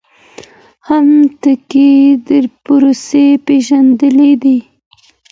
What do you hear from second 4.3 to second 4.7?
دي.